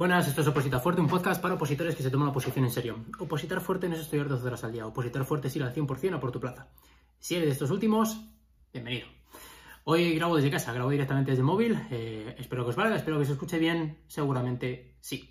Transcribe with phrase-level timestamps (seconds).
[0.00, 2.70] Buenas, esto es Oposita Fuerte, un podcast para opositores que se toman la oposición en
[2.70, 3.04] serio.
[3.18, 6.14] Opositar fuerte no es estudiar 12 horas al día, opositar fuerte es ir al 100%
[6.14, 6.68] a por tu plaza.
[7.18, 8.18] Si eres de estos últimos,
[8.72, 9.08] bienvenido.
[9.84, 13.26] Hoy grabo desde casa, grabo directamente desde móvil, eh, espero que os valga, espero que
[13.26, 15.30] se escuche bien, seguramente sí.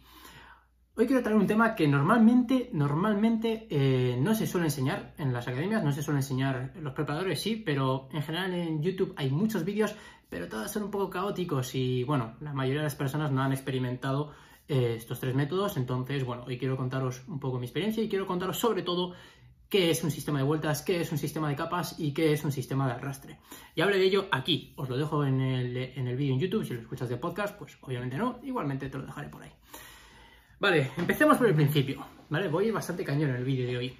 [0.96, 5.48] Hoy quiero traer un tema que normalmente, normalmente eh, no se suele enseñar en las
[5.48, 9.32] academias, no se suele enseñar en los preparadores, sí, pero en general en YouTube hay
[9.32, 9.96] muchos vídeos,
[10.30, 13.52] pero todos son un poco caóticos y bueno, la mayoría de las personas no han
[13.52, 14.32] experimentado
[14.70, 15.76] eh, estos tres métodos.
[15.76, 19.14] Entonces, bueno, hoy quiero contaros un poco mi experiencia y quiero contaros sobre todo
[19.68, 22.44] qué es un sistema de vueltas, qué es un sistema de capas y qué es
[22.46, 23.40] un sistema de arrastre.
[23.76, 26.66] Y hablé de ello aquí, os lo dejo en el, en el vídeo en YouTube,
[26.66, 29.52] si lo escuchas de podcast, pues obviamente no, igualmente te lo dejaré por ahí.
[30.60, 32.48] Vale, empecemos por el principio, ¿vale?
[32.48, 33.98] Voy a ir bastante cañón en el vídeo de hoy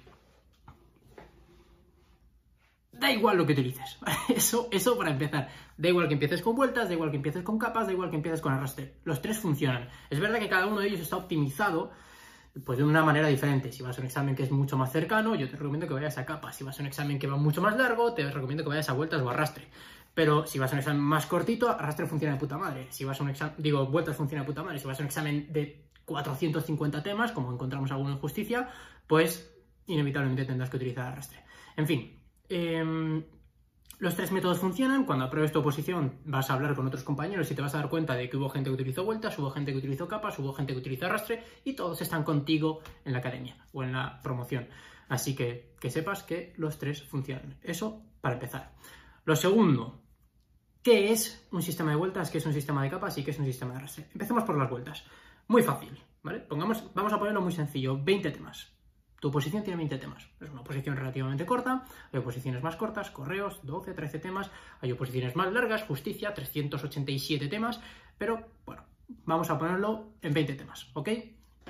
[3.00, 3.98] da igual lo que utilices.
[4.28, 5.48] Eso, eso para empezar.
[5.76, 8.16] Da igual que empieces con vueltas, da igual que empieces con capas, da igual que
[8.16, 8.96] empieces con arrastre.
[9.04, 9.88] Los tres funcionan.
[10.10, 11.90] Es verdad que cada uno de ellos está optimizado
[12.64, 13.72] pues de una manera diferente.
[13.72, 16.18] Si vas a un examen que es mucho más cercano, yo te recomiendo que vayas
[16.18, 16.56] a capas.
[16.56, 18.92] Si vas a un examen que va mucho más largo, te recomiendo que vayas a
[18.92, 19.68] vueltas o arrastre.
[20.14, 22.88] Pero si vas a un examen más cortito, arrastre funciona de puta madre.
[22.90, 24.78] Si vas a un examen, digo, vueltas funciona de puta madre.
[24.78, 28.68] Si vas a un examen de 450 temas, como encontramos alguno en justicia,
[29.06, 29.50] pues
[29.86, 31.38] inevitablemente tendrás que utilizar arrastre.
[31.76, 32.19] En fin,
[32.50, 33.22] Em,
[34.00, 35.04] los tres métodos funcionan.
[35.04, 37.88] Cuando apruebes tu oposición vas a hablar con otros compañeros y te vas a dar
[37.88, 40.72] cuenta de que hubo gente que utilizó vueltas, hubo gente que utilizó capas, hubo gente
[40.72, 44.68] que utilizó arrastre y todos están contigo en la academia o en la promoción.
[45.08, 47.58] Así que que sepas que los tres funcionan.
[47.62, 48.74] Eso para empezar.
[49.24, 50.02] Lo segundo,
[50.82, 52.30] ¿qué es un sistema de vueltas?
[52.30, 53.16] ¿Qué es un sistema de capas?
[53.18, 54.08] ¿Y qué es un sistema de arrastre?
[54.12, 55.04] Empecemos por las vueltas.
[55.46, 56.46] Muy fácil, ¿vale?
[56.50, 58.79] Vamos a ponerlo muy sencillo, 20 temas.
[59.20, 60.26] Tu oposición tiene 20 temas.
[60.40, 64.50] Es una oposición relativamente corta, hay oposiciones más cortas, correos, 12, 13 temas,
[64.80, 67.80] hay oposiciones más largas, justicia, 387 temas,
[68.16, 68.82] pero bueno,
[69.26, 71.10] vamos a ponerlo en 20 temas, ¿ok?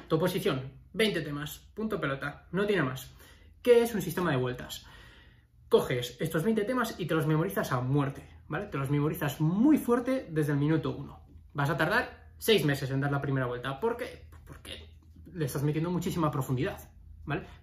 [0.06, 3.12] Tu oposición, 20 temas, punto pelota, no tiene más.
[3.62, 4.86] ¿Qué es un sistema de vueltas?
[5.68, 8.66] Coges estos 20 temas y te los memorizas a muerte, ¿vale?
[8.66, 11.20] Te los memorizas muy fuerte desde el minuto 1.
[11.54, 13.80] Vas a tardar 6 meses en dar la primera vuelta.
[13.80, 14.28] ¿Por qué?
[14.46, 14.88] Porque
[15.32, 16.90] le estás metiendo muchísima profundidad.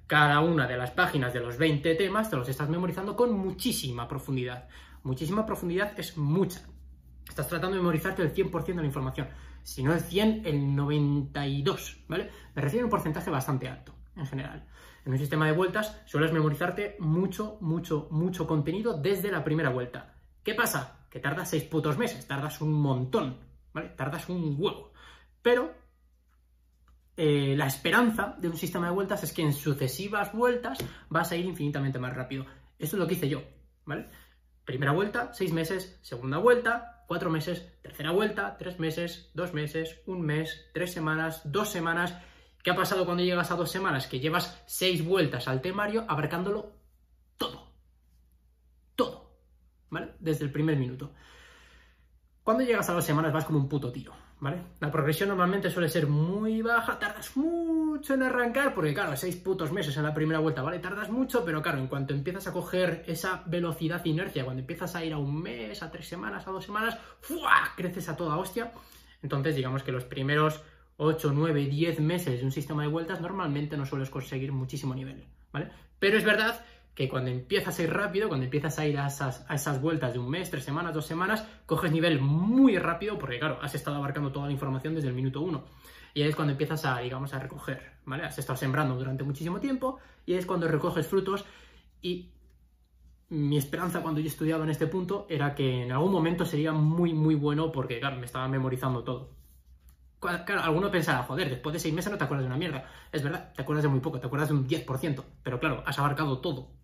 [0.08, 4.08] Cada una de las páginas de los 20 temas te los estás memorizando con muchísima
[4.08, 4.70] profundidad.
[5.04, 6.62] Muchísima profundidad es mucha.
[7.28, 9.28] Estás tratando de memorizarte el 100% de la información.
[9.64, 12.32] Si no el 100, el 92, ¿vale?
[12.56, 14.66] Me refiero a un porcentaje bastante alto, en general.
[15.06, 20.16] En un sistema de vueltas sueles memorizarte mucho, mucho, mucho contenido desde la primera vuelta.
[20.44, 21.06] ¿Qué pasa?
[21.10, 23.40] Que tardas 6 putos meses, tardas un montón,
[23.74, 23.90] ¿vale?
[23.90, 24.94] Tardas un huevo.
[25.42, 25.74] Pero
[27.20, 30.78] eh, la esperanza de un sistema de vueltas es que en sucesivas vueltas
[31.10, 32.46] vas a ir infinitamente más rápido.
[32.78, 33.42] Eso es lo que hice yo,
[33.86, 34.08] ¿vale?
[34.64, 40.22] Primera vuelta, seis meses, segunda vuelta, cuatro meses, tercera vuelta, tres meses, dos meses, un
[40.22, 42.16] mes, tres semanas, dos semanas.
[42.64, 44.06] ¿Qué ha pasado cuando llegas a dos semanas?
[44.06, 46.74] Que llevas seis vueltas al temario abarcándolo
[47.38, 47.74] todo.
[48.96, 49.40] Todo.
[49.90, 50.14] ¿Vale?
[50.20, 51.14] Desde el primer minuto.
[52.44, 54.27] Cuando llegas a dos semanas vas como un puto tiro.
[54.40, 54.58] ¿Vale?
[54.80, 59.72] La progresión normalmente suele ser muy baja, tardas mucho en arrancar, porque claro, seis putos
[59.72, 60.80] meses en la primera vuelta, ¿vale?
[60.80, 65.04] Tardas mucho, pero claro, en cuanto empiezas a coger esa velocidad inercia, cuando empiezas a
[65.04, 67.74] ir a un mes, a tres semanas, a dos semanas, ¡fua!
[67.76, 68.72] creces a toda hostia.
[69.24, 70.62] Entonces, digamos que los primeros
[70.98, 75.26] 8, 9, 10 meses de un sistema de vueltas normalmente no sueles conseguir muchísimo nivel,
[75.52, 75.70] ¿vale?
[76.00, 76.64] Pero es verdad
[76.98, 80.32] que cuando empiezas a ir rápido, cuando empiezas a ir a esas, vueltas de un
[80.32, 84.48] mes, tres semanas, dos semanas, coges nivel muy rápido porque, claro, has estado abarcando toda
[84.48, 85.64] la información desde el minuto uno.
[86.16, 88.24] Y es cuando empiezas a, digamos, a recoger, ¿vale?
[88.24, 91.46] Has estado sembrando durante muchísimo tiempo y es cuando recoges frutos
[92.02, 92.32] y
[93.30, 97.14] mi esperanza cuando yo estudiaba en este punto era que en algún momento sería muy,
[97.14, 99.36] muy bueno porque, claro, me estaba memorizando todo.
[100.20, 102.90] Claro, alguno pensará, joder, después de seis meses no te acuerdas de una mierda.
[103.12, 106.00] Es verdad, te acuerdas de muy poco, te acuerdas de un 10%, pero claro, has
[106.00, 106.77] abarcado todo.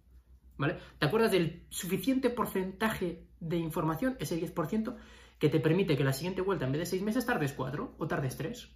[0.99, 4.95] ¿Te acuerdas del suficiente porcentaje de información, ese 10%,
[5.39, 8.07] que te permite que la siguiente vuelta, en vez de 6 meses, tardes 4 o
[8.07, 8.69] tardes 3?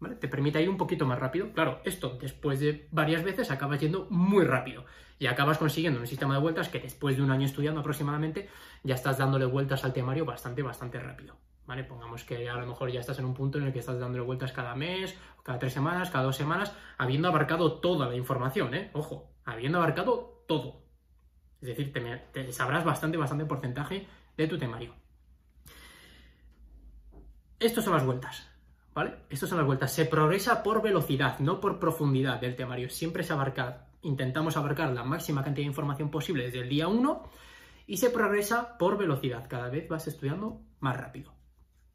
[0.00, 0.14] ¿Vale?
[0.14, 1.52] Te permite ir un poquito más rápido.
[1.52, 4.84] Claro, esto después de varias veces acabas yendo muy rápido
[5.18, 8.48] y acabas consiguiendo un sistema de vueltas que después de un año estudiando aproximadamente
[8.84, 11.36] ya estás dándole vueltas al temario bastante, bastante rápido.
[11.68, 11.84] ¿Vale?
[11.84, 14.24] Pongamos que a lo mejor ya estás en un punto en el que estás dándole
[14.24, 18.90] vueltas cada mes, cada tres semanas, cada dos semanas, habiendo abarcado toda la información, ¿eh?
[18.94, 20.80] Ojo, habiendo abarcado todo.
[21.60, 24.94] Es decir, te, sabrás bastante, bastante porcentaje de tu temario.
[27.60, 28.50] Estas son las vueltas,
[28.94, 29.16] ¿vale?
[29.28, 29.92] Estas son las vueltas.
[29.92, 32.88] Se progresa por velocidad, no por profundidad del temario.
[32.88, 37.30] Siempre se abarca, intentamos abarcar la máxima cantidad de información posible desde el día 1
[37.86, 39.46] y se progresa por velocidad.
[39.50, 41.37] Cada vez vas estudiando más rápido.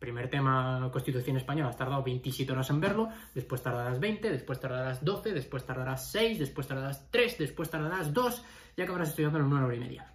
[0.03, 5.01] Primer tema, Constitución Española, has tardado 27 horas en verlo, después tardarás 20, después tardarás
[5.01, 8.44] 12, después tardarás 6, después tardarás 3, después tardarás 2
[8.75, 10.13] y acabarás estudiando en una hora y media.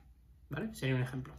[0.51, 0.75] ¿Vale?
[0.75, 1.33] Sería un ejemplo.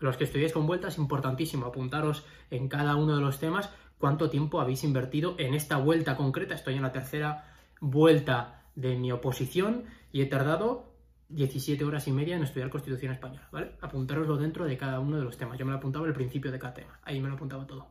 [0.00, 4.60] Los que estudiáis con vueltas, importantísimo, apuntaros en cada uno de los temas cuánto tiempo
[4.60, 6.56] habéis invertido en esta vuelta concreta.
[6.56, 10.87] Estoy en la tercera vuelta de mi oposición y he tardado
[11.28, 13.76] 17 horas y media en estudiar Constitución Española, ¿vale?
[13.80, 15.58] Apuntároslo dentro de cada uno de los temas.
[15.58, 17.86] Yo me lo apuntaba al principio de cada tema, ahí me lo apuntaba todo.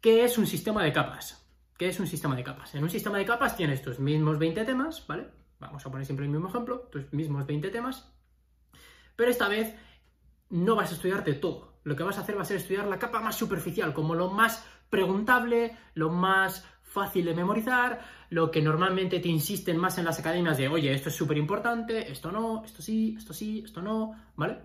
[0.00, 1.46] ¿Qué es un sistema de capas?
[1.78, 2.74] ¿Qué es un sistema de capas?
[2.74, 5.26] En un sistema de capas tienes tus mismos 20 temas, ¿vale?
[5.58, 8.12] Vamos a poner siempre el mismo ejemplo, tus mismos 20 temas,
[9.16, 9.74] pero esta vez
[10.50, 11.78] no vas a estudiarte todo.
[11.84, 14.30] Lo que vas a hacer va a ser estudiar la capa más superficial, como lo
[14.30, 16.64] más preguntable, lo más
[16.94, 18.00] fácil de memorizar,
[18.30, 22.10] lo que normalmente te insisten más en las academias de, oye, esto es súper importante,
[22.10, 24.58] esto no, esto sí, esto sí, esto no, ¿vale?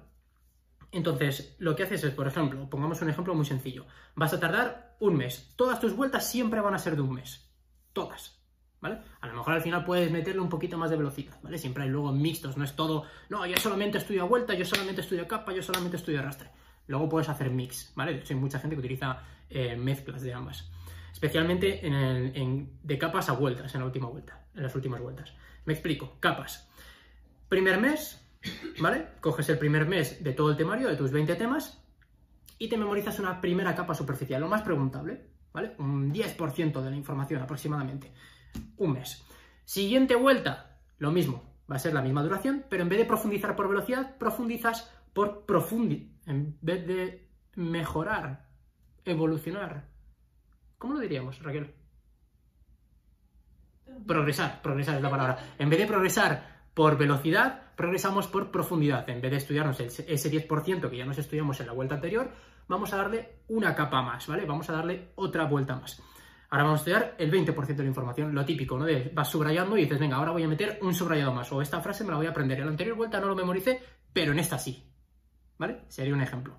[0.91, 3.85] Entonces, lo que haces es, por ejemplo, pongamos un ejemplo muy sencillo,
[4.15, 7.51] vas a tardar un mes, todas tus vueltas siempre van a ser de un mes,
[7.93, 8.39] todas,
[8.79, 8.99] ¿vale?
[9.21, 11.57] A lo mejor al final puedes meterle un poquito más de velocidad, ¿vale?
[11.57, 15.27] Siempre hay luego mixtos, no es todo, no, yo solamente estudio vuelta, yo solamente estudio
[15.27, 16.51] capa, yo solamente estudio arrastre.
[16.85, 18.13] Luego puedes hacer mix, ¿vale?
[18.13, 20.71] De hecho, hay mucha gente que utiliza eh, mezclas de ambas.
[21.11, 25.33] Especialmente en de capas a vueltas, en la última vuelta, en las últimas vueltas.
[25.65, 26.69] Me explico, capas.
[27.47, 28.25] Primer mes,
[28.79, 29.07] ¿vale?
[29.19, 31.83] Coges el primer mes de todo el temario, de tus 20 temas,
[32.57, 35.75] y te memorizas una primera capa superficial, lo más preguntable, ¿vale?
[35.79, 38.11] Un 10% de la información aproximadamente.
[38.77, 39.25] Un mes.
[39.65, 43.55] Siguiente vuelta, lo mismo, va a ser la misma duración, pero en vez de profundizar
[43.55, 48.47] por velocidad, profundizas por profundidad en vez de mejorar,
[49.05, 49.89] evolucionar.
[50.79, 51.71] ¿Cómo lo diríamos, Raquel?
[54.07, 55.37] Progresar, progresar es la palabra.
[55.59, 59.07] En vez de progresar por velocidad, progresamos por profundidad.
[59.09, 62.31] En vez de estudiarnos ese 10% que ya nos estudiamos en la vuelta anterior,
[62.67, 64.45] vamos a darle una capa más, ¿vale?
[64.45, 66.01] Vamos a darle otra vuelta más.
[66.49, 68.87] Ahora vamos a estudiar el 20% de la información, lo típico, ¿no?
[69.13, 72.03] Vas subrayando y dices, venga, ahora voy a meter un subrayado más, o esta frase
[72.03, 72.57] me la voy a aprender.
[72.57, 73.79] En la anterior vuelta no lo memoricé,
[74.11, 74.89] pero en esta sí.
[75.59, 75.83] ¿vale?
[75.89, 76.57] Sería un ejemplo.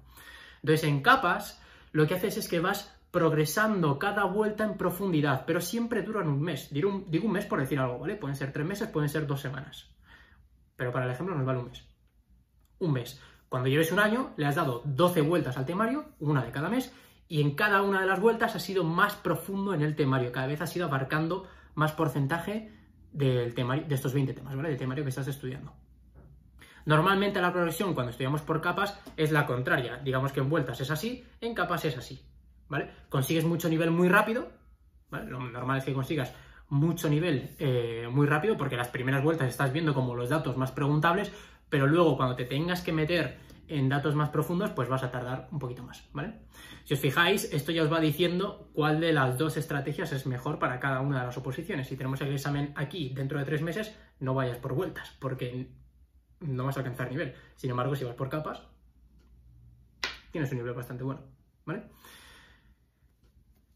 [0.63, 5.61] Entonces, en capas, lo que haces es que vas progresando cada vuelta en profundidad, pero
[5.61, 6.69] siempre duran un mes.
[6.73, 8.17] Digo un, mes por decir algo, ¿vale?
[8.17, 9.89] Pueden ser tres meses, pueden ser dos semanas.
[10.77, 11.85] Pero para el ejemplo nos vale un mes.
[12.79, 13.21] Un mes.
[13.49, 16.93] Cuando lleves un año, le has dado 12 vueltas al temario, una de cada mes,
[17.27, 20.47] y en cada una de las vueltas has sido más profundo en el temario, cada
[20.47, 22.73] vez has ido abarcando más porcentaje
[23.13, 24.69] del temario, de estos 20 temas, ¿vale?
[24.69, 25.75] Del temario que estás estudiando.
[26.87, 29.99] Normalmente la progresión cuando estudiamos por capas es la contraria.
[29.99, 32.25] Digamos que en vueltas es así, en capas es así.
[32.71, 32.91] ¿Vale?
[33.11, 34.49] Consigues mucho nivel muy rápido.
[35.11, 35.31] ¿vale?
[35.31, 36.33] Lo normal es que consigas
[36.71, 40.71] mucho nivel eh, muy rápido porque las primeras vueltas estás viendo como los datos más
[40.71, 41.31] preguntables,
[41.69, 45.49] pero luego cuando te tengas que meter en datos más profundos, pues vas a tardar
[45.53, 46.35] un poquito más, ¿vale?
[46.85, 50.59] Si os fijáis, esto ya os va diciendo cuál de las dos estrategias es mejor
[50.59, 51.87] para cada una de las oposiciones.
[51.87, 55.69] Si tenemos el examen aquí dentro de tres meses, no vayas por vueltas, porque
[56.41, 57.35] no vas a alcanzar nivel.
[57.55, 58.63] Sin embargo, si vas por capas,
[60.33, 61.21] tienes un nivel bastante bueno,
[61.65, 61.85] ¿vale?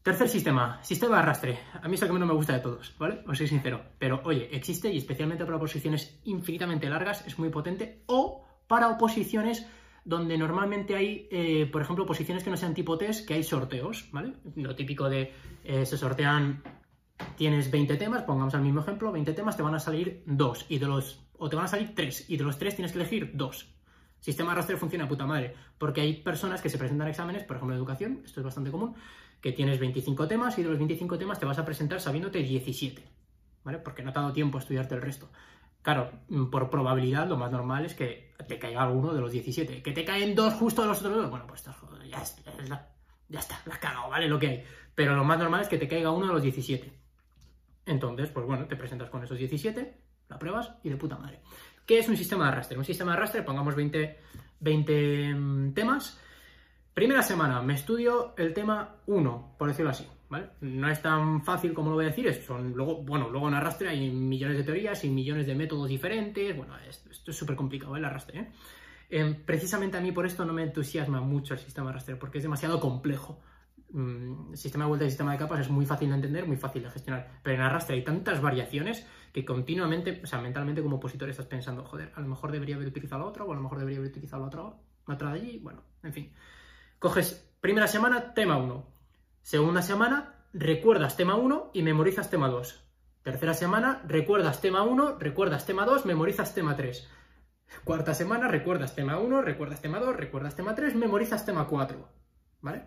[0.05, 1.59] Tercer sistema, sistema de arrastre.
[1.81, 3.23] A mí es el que no me gusta de todos, ¿vale?
[3.25, 3.81] Os soy sincero.
[3.97, 9.65] Pero oye, existe y especialmente para oposiciones infinitamente largas es muy potente o para oposiciones
[10.03, 14.07] donde normalmente hay, eh, por ejemplo, oposiciones que no sean tipo test, que hay sorteos,
[14.11, 14.33] ¿vale?
[14.55, 16.61] Lo típico de eh, se sortean,
[17.35, 20.77] tienes 20 temas, pongamos el mismo ejemplo, 20 temas, te van a salir dos y
[20.77, 23.31] de los o te van a salir tres, y de los tres tienes que elegir
[23.33, 23.75] dos.
[24.19, 27.55] Sistema de arrastre funciona a puta madre, porque hay personas que se presentan exámenes, por
[27.55, 28.95] ejemplo, de educación, esto es bastante común,
[29.41, 33.03] que tienes 25 temas y de los 25 temas te vas a presentar sabiéndote 17,
[33.63, 33.79] ¿vale?
[33.79, 35.29] Porque no te ha dado tiempo a estudiarte el resto.
[35.81, 39.83] Claro, mm, por probabilidad lo más normal es que te caiga alguno de los 17.
[39.83, 41.63] Que te caen dos justo de los otros dos, bueno, pues
[42.09, 42.41] ya, está,
[43.29, 44.27] ya está, la has cagado, ¿vale?
[44.27, 44.63] Lo que hay.
[44.95, 46.91] Pero lo más normal es que te caiga uno de los 17.
[47.85, 51.39] Entonces, pues bueno, te presentas con esos 17 la pruebas y de puta madre.
[51.85, 52.77] ¿Qué es un sistema de arrastre?
[52.77, 54.19] Un sistema de arrastre, pongamos 20,
[54.59, 56.19] 20 mm, temas.
[56.95, 60.07] Primera semana me estudio el tema 1, por decirlo así.
[60.61, 63.89] No es tan fácil como lo voy a decir, son luego, bueno, luego en arrastre
[63.89, 66.55] hay millones de teorías y millones de métodos diferentes.
[66.55, 68.39] Bueno, esto, es súper complicado, el arrastre.
[68.39, 68.51] ¿eh?
[69.09, 72.37] Em, precisamente a mí por esto no me entusiasma mucho el sistema de arrastre, porque
[72.37, 73.41] es demasiado complejo.
[73.89, 76.81] Mm, sistema de vuelta y sistema de capas es muy fácil de entender, muy fácil
[76.81, 77.41] de gestionar.
[77.43, 81.83] Pero en arrastre hay tantas variaciones que continuamente, o sea, mentalmente como opositor estás pensando,
[81.83, 84.11] joder, a lo mejor debería haber utilizado la otra, o a lo mejor debería haber
[84.11, 84.63] utilizado la otra,
[85.07, 86.31] la otra de allí, bueno, en fin.
[86.99, 88.85] Coges primera semana, tema 1.
[89.41, 92.83] Segunda semana, recuerdas tema 1 y memorizas tema 2.
[93.21, 97.09] Tercera semana, recuerdas tema 1, recuerdas tema 2, memorizas tema 3.
[97.83, 102.09] Cuarta semana, recuerdas tema 1, recuerdas tema 2, recuerdas tema 3, memorizas tema 4.
[102.61, 102.85] ¿Vale?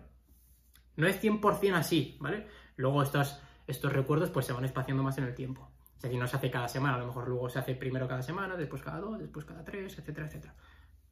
[0.95, 2.47] No es 100% así, ¿vale?
[2.77, 5.69] Luego estos, estos recuerdos pues se van espaciando más en el tiempo.
[5.97, 8.23] Es decir, no se hace cada semana, a lo mejor luego se hace primero cada
[8.23, 10.55] semana, después cada dos, después cada tres, etcétera, etcétera.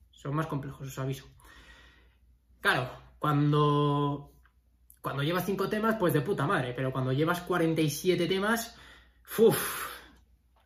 [0.09, 1.27] Son más complejos, os aviso.
[2.59, 4.31] Claro, cuando,
[5.01, 8.75] cuando llevas cinco temas, pues de puta madre, pero cuando llevas 47 temas,
[9.37, 9.87] uff,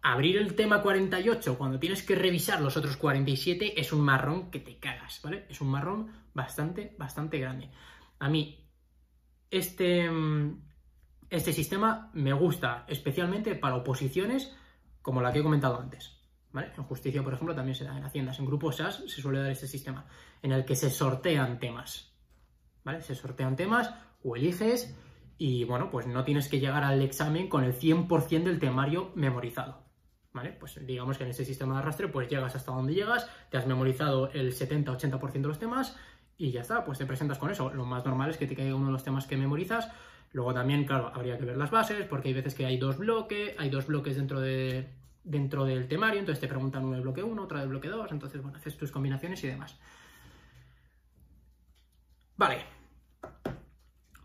[0.01, 4.59] abrir el tema 48 cuando tienes que revisar los otros 47 es un marrón que
[4.59, 5.45] te cagas, ¿vale?
[5.49, 7.69] Es un marrón bastante, bastante grande.
[8.19, 8.67] A mí,
[9.49, 10.09] este,
[11.29, 14.55] este sistema me gusta especialmente para oposiciones
[15.01, 16.20] como la que he comentado antes.
[16.53, 16.71] ¿Vale?
[16.75, 18.39] En justicia, por ejemplo, también se da en haciendas.
[18.39, 20.05] En grupos SAS se suele dar este sistema
[20.41, 22.13] en el que se sortean temas.
[22.83, 23.01] ¿Vale?
[23.01, 23.93] Se sortean temas
[24.23, 24.95] o eliges
[25.37, 29.85] y, bueno, pues no tienes que llegar al examen con el 100% del temario memorizado.
[30.33, 30.51] ¿Vale?
[30.51, 33.67] Pues digamos que en este sistema de arrastre pues llegas hasta donde llegas, te has
[33.67, 35.97] memorizado el 70-80% de los temas
[36.37, 37.71] y ya está, pues te presentas con eso.
[37.73, 39.91] Lo más normal es que te caiga uno de los temas que memorizas.
[40.31, 43.53] Luego también, claro, habría que ver las bases, porque hay veces que hay dos bloques,
[43.59, 44.89] hay dos bloques dentro, de,
[45.23, 48.41] dentro del temario, entonces te preguntan uno del bloque 1, otro del bloque 2, entonces,
[48.41, 49.77] bueno, haces tus combinaciones y demás.
[52.37, 52.65] Vale.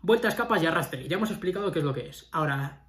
[0.01, 1.07] Vueltas, capas y arrastre.
[1.07, 2.27] Ya hemos explicado qué es lo que es.
[2.31, 2.87] Ahora,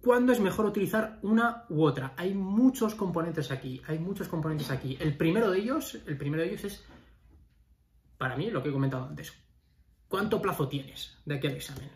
[0.00, 2.14] ¿cuándo es mejor utilizar una u otra?
[2.16, 4.96] Hay muchos componentes aquí, hay muchos componentes aquí.
[5.00, 6.84] El primero de ellos, el primero de ellos es
[8.18, 9.32] para mí, lo que he comentado antes.
[10.08, 11.90] ¿Cuánto plazo tienes de aquel examen?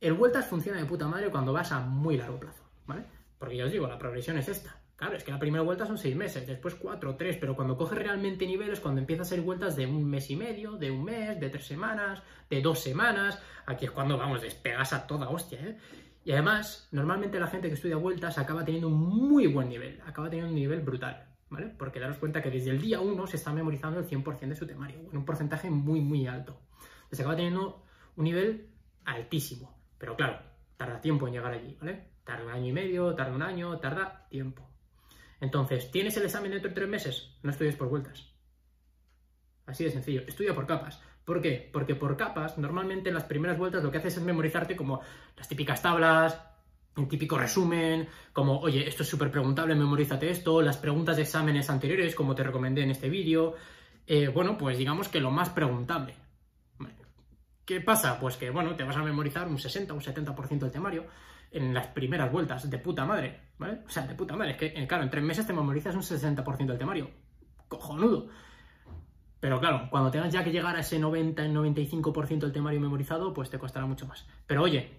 [0.00, 3.17] El vueltas funciona de puta madre cuando vas a muy largo plazo, ¿vale?
[3.38, 4.76] Porque ya os digo, la progresión es esta.
[4.96, 7.98] Claro, es que la primera vuelta son seis meses, después cuatro, tres, pero cuando coges
[7.98, 11.38] realmente niveles, cuando empiezas a ser vueltas de un mes y medio, de un mes,
[11.38, 15.76] de tres semanas, de dos semanas, aquí es cuando, vamos, despegas a toda hostia, ¿eh?
[16.24, 20.28] Y además, normalmente la gente que estudia vueltas acaba teniendo un muy buen nivel, acaba
[20.28, 21.28] teniendo un nivel brutal.
[21.50, 21.68] ¿vale?
[21.68, 24.66] Porque daros cuenta que desde el día 1 se está memorizando el 100% de su
[24.66, 26.60] temario, en un porcentaje muy, muy alto.
[27.10, 27.84] Se acaba teniendo
[28.16, 28.68] un nivel
[29.04, 30.38] altísimo, pero claro,
[30.76, 32.08] tarda tiempo en llegar allí, ¿vale?
[32.28, 34.68] Tarda un año y medio, tarda un año, tarda tiempo.
[35.40, 37.38] Entonces, ¿tienes el examen dentro de tres meses?
[37.42, 38.22] No estudies por vueltas.
[39.64, 41.00] Así de sencillo, estudia por capas.
[41.24, 41.70] ¿Por qué?
[41.72, 45.00] Porque por capas, normalmente en las primeras vueltas lo que haces es memorizarte como
[45.38, 46.38] las típicas tablas,
[46.96, 51.70] un típico resumen, como, oye, esto es súper preguntable, memorízate esto, las preguntas de exámenes
[51.70, 53.54] anteriores, como te recomendé en este vídeo.
[54.06, 56.14] Eh, bueno, pues digamos que lo más preguntable.
[57.64, 58.20] ¿Qué pasa?
[58.20, 61.06] Pues que, bueno, te vas a memorizar un 60 o un 70% del temario
[61.50, 63.80] en las primeras vueltas, de puta madre, ¿vale?
[63.86, 66.02] O sea, de puta madre, es que, eh, claro, en tres meses te memorizas un
[66.02, 67.10] 60% del temario.
[67.68, 68.28] Cojonudo.
[69.40, 73.50] Pero claro, cuando tengas ya que llegar a ese 90 95% del temario memorizado, pues
[73.50, 74.26] te costará mucho más.
[74.46, 74.90] Pero oye,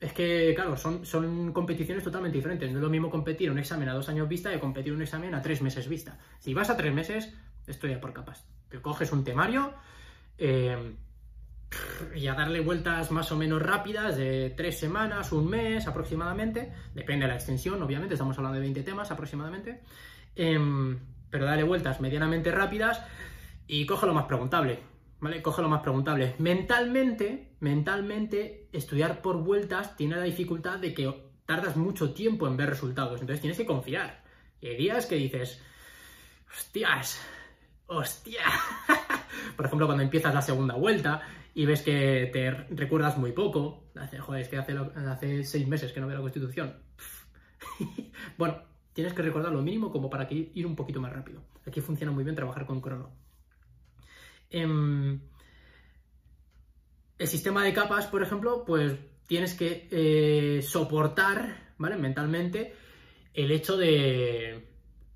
[0.00, 2.70] es que, claro, son, son competiciones totalmente diferentes.
[2.70, 5.34] No es lo mismo competir un examen a dos años vista que competir un examen
[5.34, 6.18] a tres meses vista.
[6.38, 7.34] Si vas a tres meses,
[7.66, 8.46] estoy por capas.
[8.68, 9.74] Te coges un temario
[10.38, 10.96] eh,
[12.14, 16.72] y a darle vueltas más o menos rápidas de tres semanas, un mes aproximadamente.
[16.94, 19.82] Depende de la extensión, obviamente, estamos hablando de 20 temas aproximadamente.
[20.34, 20.98] Em,
[21.30, 23.02] pero dale vueltas medianamente rápidas
[23.66, 24.80] y coge lo más preguntable.
[25.22, 25.40] ¿vale?
[25.40, 26.34] Coge lo más preguntable.
[26.38, 32.70] Mentalmente, mentalmente, estudiar por vueltas tiene la dificultad de que tardas mucho tiempo en ver
[32.70, 34.24] resultados, entonces tienes que confiar.
[34.60, 35.62] Y hay días que dices,
[36.50, 37.20] hostias,
[37.86, 38.42] hostia.
[39.56, 41.22] por ejemplo, cuando empiezas la segunda vuelta
[41.54, 43.84] y ves que te recuerdas muy poco,
[44.20, 46.76] joder, es que hace, hace seis meses que no veo la Constitución.
[48.38, 48.62] bueno,
[48.92, 51.42] tienes que recordar lo mínimo como para que ir un poquito más rápido.
[51.66, 53.10] Aquí funciona muy bien trabajar con crono.
[54.50, 55.20] Em,
[57.18, 58.94] el sistema de capas, por ejemplo, pues
[59.26, 61.96] tienes que eh, soportar, ¿vale?
[61.96, 62.74] Mentalmente
[63.32, 64.68] el hecho de,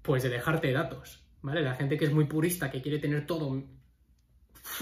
[0.02, 1.62] pues de dejarte datos, ¿vale?
[1.62, 3.62] La gente que es muy purista, que quiere tener todo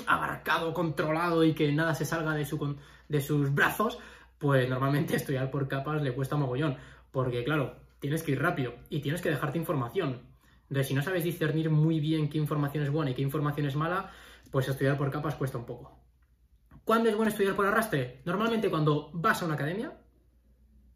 [0.06, 2.76] abarcado, controlado y que nada se salga de, su,
[3.08, 3.98] de sus brazos,
[4.38, 6.76] pues normalmente estudiar por capas le cuesta mogollón,
[7.10, 10.22] porque claro, tienes que ir rápido y tienes que dejarte información.
[10.68, 13.76] Entonces, si no sabes discernir muy bien qué información es buena y qué información es
[13.76, 14.10] mala,
[14.50, 15.98] pues estudiar por capas cuesta un poco.
[16.84, 18.20] ¿Cuándo es bueno estudiar por arrastre?
[18.24, 19.92] Normalmente cuando vas a una academia,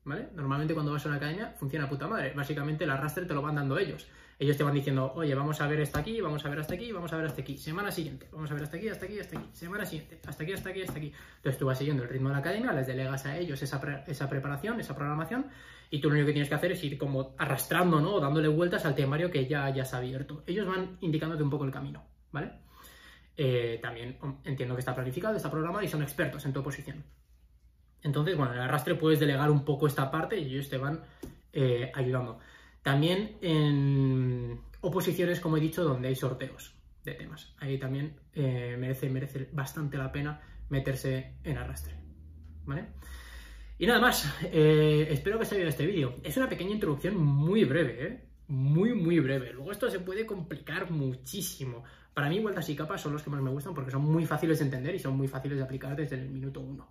[0.08, 0.28] ¿vale?
[0.34, 2.32] Normalmente cuando vas a una academia funciona puta madre.
[2.34, 4.08] Básicamente el arrastre te lo van dando ellos.
[4.38, 6.92] Ellos te van diciendo, oye, vamos a ver hasta aquí, vamos a ver hasta aquí,
[6.92, 7.58] vamos a ver hasta aquí.
[7.58, 9.48] Semana siguiente, vamos a ver hasta aquí, hasta aquí, hasta aquí.
[9.52, 11.12] Semana siguiente, hasta aquí, hasta aquí, hasta aquí.
[11.36, 14.30] Entonces tú vas siguiendo el ritmo de la academia, les delegas a ellos esa, esa
[14.30, 15.46] preparación, esa programación,
[15.90, 18.14] y tú lo único que tienes que hacer es ir como arrastrando, ¿no?
[18.14, 20.44] O dándole vueltas al temario que ya hayas abierto.
[20.46, 22.52] Ellos van indicándote un poco el camino, ¿vale?
[23.36, 27.04] Eh, también entiendo que está planificado, está programado y son expertos en tu oposición.
[28.02, 31.02] Entonces, bueno, en el arrastre puedes delegar un poco esta parte y ellos te van
[31.52, 32.38] eh, ayudando.
[32.82, 36.74] También en oposiciones, como he dicho, donde hay sorteos
[37.04, 37.54] de temas.
[37.58, 41.94] Ahí también eh, merece, merece bastante la pena meterse en arrastre.
[42.64, 42.86] ¿vale?
[43.78, 46.16] Y nada más, eh, espero que os haya gustado este vídeo.
[46.22, 48.26] Es una pequeña introducción muy breve.
[48.48, 49.52] Muy, muy breve.
[49.52, 51.84] Luego esto se puede complicar muchísimo.
[52.14, 54.58] Para mí, vueltas y capas son los que más me gustan porque son muy fáciles
[54.58, 56.88] de entender y son muy fáciles de aplicar desde el minuto uno.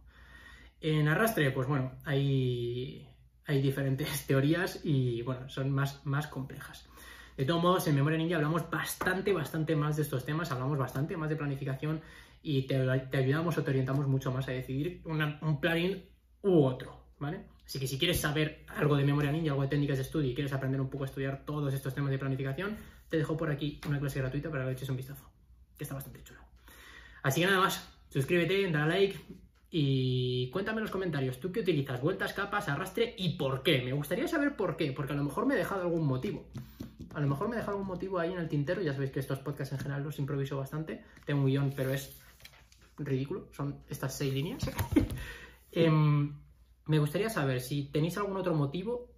[0.81, 3.07] En arrastre, pues bueno, hay,
[3.45, 6.87] hay diferentes teorías y bueno, son más, más complejas.
[7.35, 11.15] De todos modos, en Memoria Ninja hablamos bastante, bastante más de estos temas, hablamos bastante
[11.17, 12.01] más de planificación
[12.41, 12.77] y te,
[13.15, 16.03] ayudamos o te orientamos mucho más a decidir un plugin
[16.41, 17.45] u otro, ¿vale?
[17.63, 20.33] Así que si quieres saber algo de memoria ninja, algo de técnicas de estudio y
[20.33, 22.77] quieres aprender un poco a estudiar todos estos temas de planificación,
[23.09, 25.29] te dejo por aquí una clase gratuita para que le eches un vistazo,
[25.77, 26.39] que está bastante chulo.
[27.21, 29.19] Así que nada más, suscríbete, dale like
[29.79, 32.01] y cuéntame en los comentarios, ¿tú qué utilizas?
[32.01, 33.83] ¿Vueltas, capas, arrastre y por qué?
[33.83, 36.47] Me gustaría saber por qué, porque a lo mejor me he dejado algún motivo.
[37.13, 39.19] A lo mejor me he dejado algún motivo ahí en el tintero, ya sabéis que
[39.19, 42.19] estos podcasts en general los improviso bastante, tengo un guion, pero es
[42.97, 44.67] ridículo, son estas seis líneas.
[45.71, 46.33] Em,
[46.87, 49.11] me gustaría saber si tenéis algún otro motivo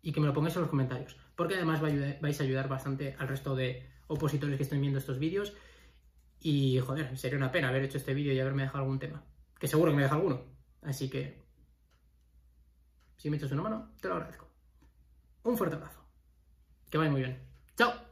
[0.00, 3.28] y que me lo pongáis en los comentarios, porque además vais a ayudar bastante al
[3.28, 5.52] resto de opositores que estén viendo estos vídeos
[6.40, 9.22] y, joder, sería una pena haber hecho este vídeo y haberme dejado algún tema,
[9.62, 10.40] que seguro que me deja alguno,
[10.82, 11.40] así que
[13.16, 14.48] si me echas una mano, te lo agradezco.
[15.44, 16.00] Un fuerte abrazo.
[16.90, 17.40] Que vaya muy bien.
[17.76, 18.11] ¡Chao!